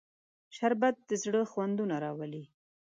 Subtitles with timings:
[0.55, 2.43] شربت د زړه خوندونه راولي